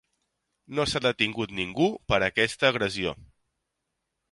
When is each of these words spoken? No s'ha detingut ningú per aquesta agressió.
No 0.79 0.85
s'ha 0.91 1.01
detingut 1.07 1.53
ningú 1.59 1.91
per 2.13 2.21
aquesta 2.31 2.73
agressió. 2.75 3.15